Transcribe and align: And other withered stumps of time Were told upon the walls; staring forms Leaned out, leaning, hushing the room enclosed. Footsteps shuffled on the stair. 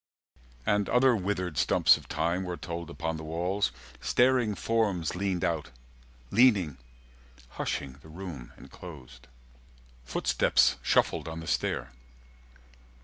And 0.65 0.89
other 0.89 1.15
withered 1.15 1.59
stumps 1.59 1.95
of 1.95 2.07
time 2.07 2.43
Were 2.43 2.57
told 2.57 2.89
upon 2.89 3.17
the 3.17 3.23
walls; 3.23 3.71
staring 3.99 4.55
forms 4.55 5.15
Leaned 5.15 5.43
out, 5.45 5.69
leaning, 6.31 6.79
hushing 7.49 7.99
the 8.01 8.09
room 8.09 8.51
enclosed. 8.57 9.27
Footsteps 10.03 10.77
shuffled 10.81 11.27
on 11.27 11.39
the 11.39 11.45
stair. 11.45 11.91